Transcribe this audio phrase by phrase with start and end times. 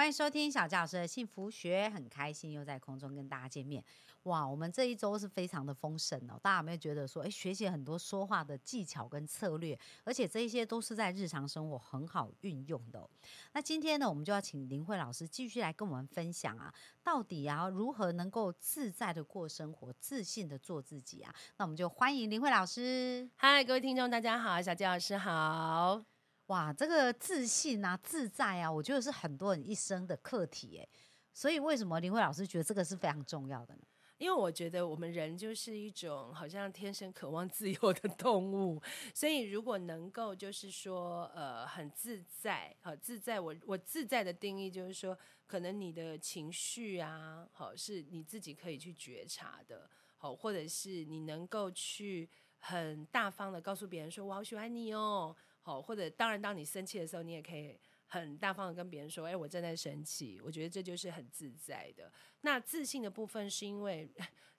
[0.00, 3.84] 欢迎收听小纪老师的幸福学，很开心又在空中跟大家见面。
[4.22, 13.06] 哇，我们这一周是非常的丰盛哦，大家有没有觉得说，哎，学习很多说话的技巧跟策略，而且这一些都是在日常生活很好运用的。
[13.52, 16.72] 那今天呢，我们就要请林慧老师继续来跟我们分享啊，
[17.04, 21.34] 到底啊如何能够自在的过生活，自信的做自己啊？
[21.58, 23.28] 那我们就欢迎林慧老师。
[23.36, 26.02] 嗨，各位听众，大家好，小杰老师好。
[26.50, 30.88] 哇，这个自信啊，自在啊，我觉得是很多人一生的课题哎。
[31.32, 33.82] 所以为什么林慧老师觉得这个是非常重要的呢？
[34.18, 38.82] 因为我觉得我们人就是一种好像天生渴望自由的动物，
[39.14, 62.12] 所以如果能够就是说呃很自在，好自在，我我自在的定义就是说，可能你的情绪啊，好是你自己可以去觉察的，好或者是你能够去很大方的告诉别人说我好喜欢你哦，好或者当然当你生气的时候，你也可以很大方的跟别人说，哎我正在生气，我觉得这就是很自在的。
[62.42, 64.10] 那自信的部分是因为。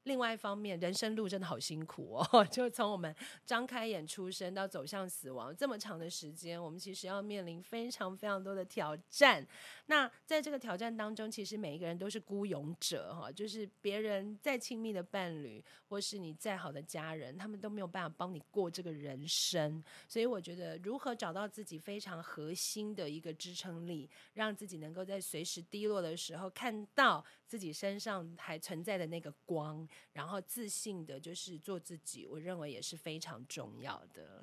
[0.05, 2.43] 另外一方面，人生路真的好辛苦哦。
[2.49, 3.15] 就从我们
[3.45, 9.45] 张开眼出生到走向死亡这么长的时间，我们其实要面临非常非常多的挑战。
[9.85, 19.83] 那在这个挑战当中，其实每一个人都是孤勇者哈，就是别人再亲密的伴侣，或是你再好的家人，他们都没有办法帮你过这个人生。
[20.07, 29.85] 所以我觉得，如何找到自己非常核心的一个支撑力，让自己能够在随时低落的时候，看到自己身上还存在的那个光。
[30.13, 34.41] 然后自信的，就是做自己，我认为也是非常重要的。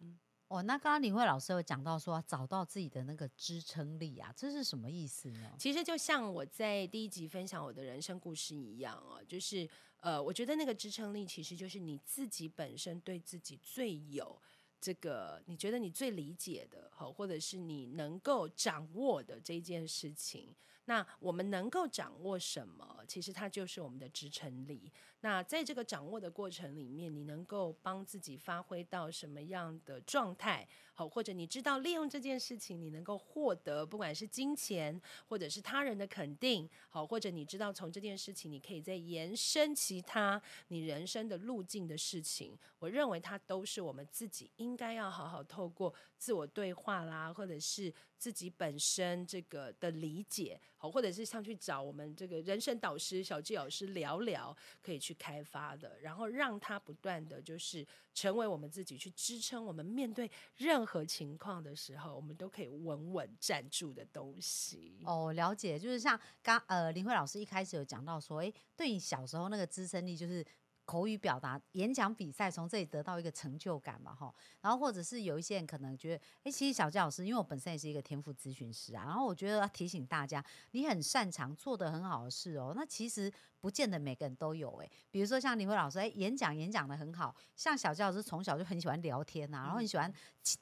[0.49, 5.55] 哦，那刚刚李慧老师有讲到说，找到自己的那个支撑力啊，这是什么意思呢？
[5.59, 9.67] 其实就像我在第一集分享我的人生故事一样啊，就是
[10.01, 14.39] 呃，我觉得那个支撑力其实就是你自己本身对自己最有
[14.79, 20.55] 这个，你觉得你最理解的，好，或者是你能够掌握的这件事情。
[20.89, 23.05] 那我们能够掌握什么？
[23.07, 24.91] 其实它就是我们的支撑力。
[25.21, 30.67] 那在这个掌握的过程里面，你能够帮自己发挥到什么样的状态？
[30.95, 55.15] 好，或者你知道利用这件事情，你能够获得不管是金钱或者是他人的肯定，好，或者你知道从这件事情你可以再延伸其他你人生的路径的事情，我认为它都是我们自己应该要好好透过自我对话啦，或者是自己本身这个的理解，好，或者是上去找我们这个人生导师小纪老师聊聊，可以去。
[55.19, 57.85] 开发的，然后让它不断的就是
[58.15, 65.01] 成为我们自己去支撑我们面对任何情况的时候，我们都可以稳稳站住的东西。
[65.05, 70.47] 哦，了解，就是像刚呃林慧老师一开始有讲到说，哎，对你小时候那个支撑力就是。
[70.89, 74.35] 口语表达、演讲比赛，从这里得到一个成就感嘛，哈。
[74.63, 84.91] 然后或者是有一些人可能觉得，哎，其实小教老师，因为我本身也是一个天赋咨询师啊，然后我觉得要提醒大家，你很擅长做的很好的事哦，那其实不见得每个人都有哎。
[85.11, 90.11] 比如说像林慧老师，哎，演讲演讲的很好，像小教老师从小就很喜欢聊天呐，然后很喜欢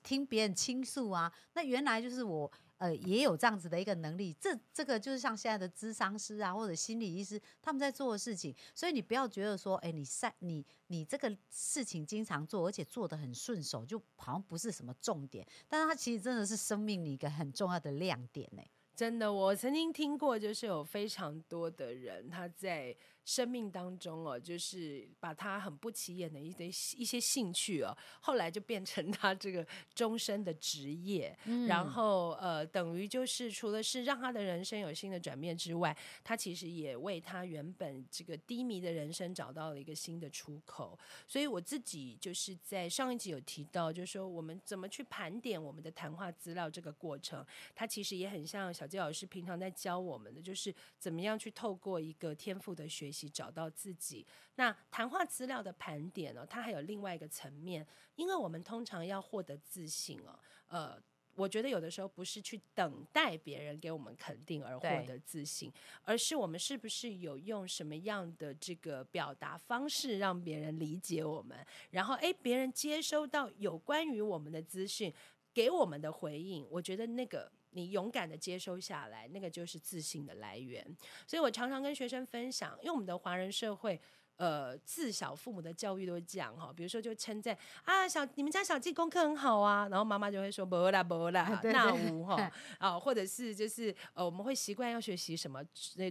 [0.03, 2.50] 听别人倾诉啊，那原来就是我。
[2.78, 18.62] 呃，也有这样子的一个能力，这这个就是像现在的智商师啊，或者心理医师他们在做的事情，所以你不要觉得说，哎，你善你你这个事情经常做，而且做的很顺手，就好像不是什么重点，但是它其实真的是生命里一个很重要的亮点呢。
[18.94, 22.97] 真的，我曾经听过，就是有非常多的人他在。
[23.26, 31.37] 生命当中哦，就是把他很不起眼的一堆一些兴趣哦，后来就变成他这个终身的职业。
[31.66, 40.97] 然后呃，等于就是除了是让他的人生有新的转变之外，他其实也为他原本这个低迷的人生找到了一个新的出口。
[41.26, 47.44] 所以我自己就是在上一集有提到，就是说我们怎么去盘点我们的谈话资料这个过程，
[47.75, 53.11] 它其实也很像小杰老师平常在教我们的，就是怎么样去透过一个天赋的学。
[53.31, 54.27] 找到自己。
[54.57, 56.45] 那谈话资料的盘点呢？
[56.45, 57.87] 它还有另外一个层面，
[58.17, 60.39] 因为我们通常要获得自信哦。
[60.69, 61.01] 呃，
[61.35, 65.71] 我觉得有的时候不是去等待别人给我们肯定而获得自信，
[66.03, 75.13] 而是我们是不是有用什么样的这个表达方式让别人理解我们，然后诶，别人接收到有关于我们的资讯，
[75.56, 76.67] 给我们的回应。
[76.70, 77.50] 我觉得那个。
[77.76, 80.82] 你勇敢的接收下来，那个就是自信的来源。
[81.26, 84.00] 所以我常常跟学生分享，因为我们的华人社会
[84.37, 95.62] 呃，自小父母的教育都这样哈，比如说就称赞啊，小你们家小季功课很好啊，然后妈妈就会说不啦不啦，那无哈啊，或者是就是呃，我们会习惯要学习什么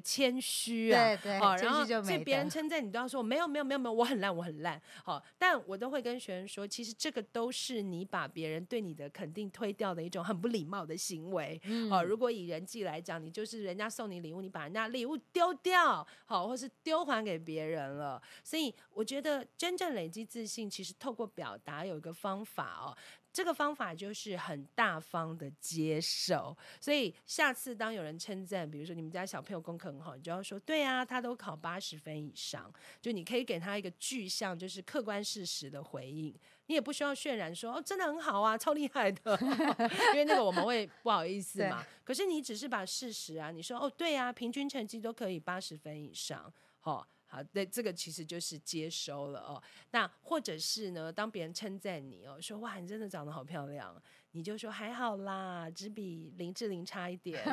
[0.04, 11.62] 谦虚啊，对对，然后所以别人称赞你都要说没有没有没有没有，我很烂我很烂，好，但我都会跟学生说，其实这个都是你把别人对你的肯定推掉的一种很不礼貌的行为，
[11.92, 18.15] 好，如果以人际来讲，你就是人家送你礼物，你把人家礼物丢掉，好，或是丢还给别人了。
[18.44, 22.98] 所以我觉得真正累积自信，其实透过表达有一个方法哦。
[23.32, 26.56] 这个方法就是很大方的接受。
[26.80, 36.34] 所以下次当有人称赞，比如说你们家小朋友功课很好，你就要说：“对啊，他都考八十分以上。”就你可以给他一个具象，就是客观事实的回应。
[36.68, 39.38] 你也不需要渲染说：“哦，真的很好啊，超厉害的。
[40.16, 41.86] ”因为那个我们会不好意思嘛。
[42.06, 47.06] 可是你只是把事实啊，你说：“哦，对啊，平均成绩都可以八十分以上。”好。
[47.28, 49.62] 好，那这个其实就是接收了哦。
[49.92, 54.02] 那或者是呢，当别人称赞你哦，说哇，你真的长得好漂亮，
[54.32, 57.44] 你就说还好啦，只比林志玲差一点。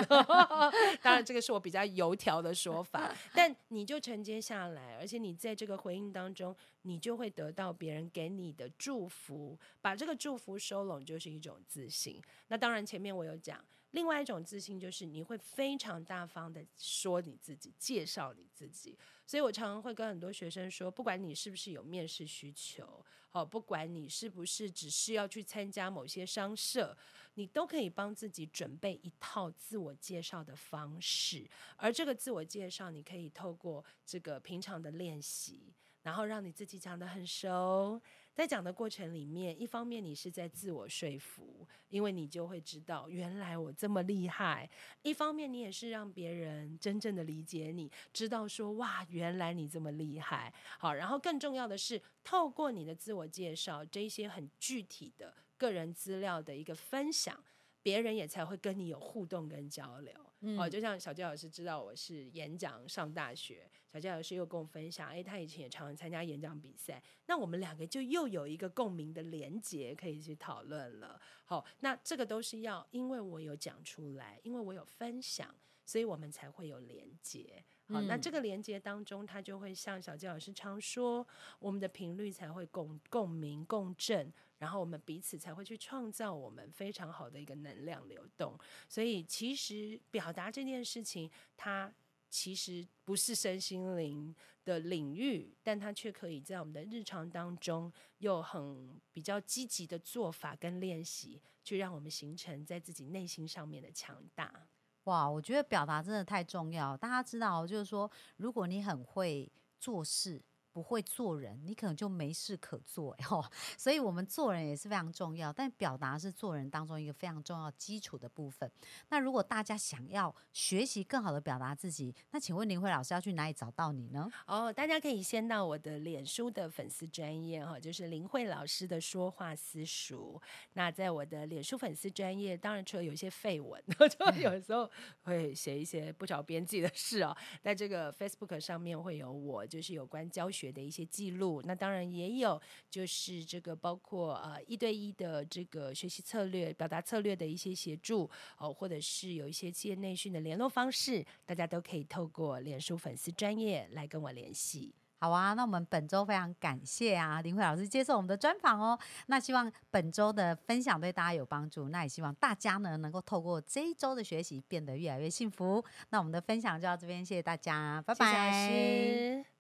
[1.03, 12.21] 当然，这个是我比较油条的说法， 但你就承接下来，而且你在这个回应当中，你就会得到别人给你的祝福，把这个祝福收拢，就是一种自信。
[12.49, 18.99] 那当然，前面我有讲，另外一种自信就是你会非常大方的说你自己，介绍你自己。
[19.27, 26.97] 所以我常常会跟很多学生说，不管你是不是有面试需求，好，不管你是不是只是要去参加某些商社，
[27.35, 31.49] 你都可以帮自己准备一套自我介绍的方式。
[31.77, 35.73] 而这个自我介绍，你可以透过这个平常的练习，
[36.03, 38.01] 然后让你自己讲得很熟。
[38.35, 44.67] 在讲的过程里面，一方面你是在自我说服，因为你就会知道原来我这么厉害；
[45.03, 50.51] 一方面你也是让别人真正的理解你，知道说哇，原来你这么厉害。
[50.79, 57.39] 好，然后更重要的是，透过你的自我介绍，这些很具体的个人资料的一个分享。
[57.83, 60.15] 别人也才会跟你有互动跟交流，
[60.57, 71.21] 哦，就像小杰老师知道我是演讲上大学，小杰老师又跟我分享，哎，他以前也常常参加演讲比赛，那我们两个就又有一个共鸣的连结可以去讨论了。
[71.45, 75.53] 好，那这个都是要因为我有讲出来，因为我有分享，
[75.85, 77.65] 所以我们才会有连结。
[77.89, 81.27] 好，那这个连接当中，它就会像小杰老师常说，
[81.59, 84.33] 我们的频率才会共共鸣共振。
[84.63, 88.57] 然后我们彼此才会去创造我们非常好的一个能量流动。
[88.89, 91.93] 所以其实表达这件事情，它
[92.31, 94.33] 其实不是身心灵
[94.65, 104.69] 的领域，但它却可以在我们的日常当中，用很比较积极的做法跟练习，去让我们形成在自己内心上面的强大。
[105.07, 106.97] 哇，我觉得表达真的太重要。
[106.97, 109.51] 大家知道，就是说，如果你很会
[109.81, 110.41] 做事。
[110.73, 113.45] 不会做人，你可能就没事可做 哦。
[113.77, 118.71] 所以，我们做人也是非常重要，但表达是做人当中一个非常重要基础的部分。
[119.11, 124.31] 那如果大家想要学习更好的表达自己，那请问林慧老师要去哪里找到你呢？
[124.47, 130.41] 哦，大家可以先到我的脸书的粉丝专业哈，就是林慧老师的说话私塾。
[130.73, 134.91] 那在我的脸书粉丝专业，当然除了有一些废文， 就有时候
[135.25, 137.37] 会写一些不着边际的事哦。
[137.61, 140.62] 在这个 Facebook 上面会有我，就是有关教学。
[140.63, 154.95] 学的一些记录，那当然也有，就是这个包括呃一对一的这个学习策略、表达策略的一些协助哦，或者是有一些企业内训的联络方式，大家都可以透过脸书粉丝专业来跟我联系。
[155.19, 158.99] 好啊，那我们本周非常感谢啊林慧老师接受我们的专访哦。
[159.27, 165.85] 那希望本周的分享对大家有帮助，那也希望大家呢能够透过这一周的学习变得越来越幸福。
[166.11, 169.52] 那我们的分享就到这边，谢谢大家，拜拜。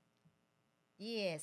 [1.05, 1.41] Yes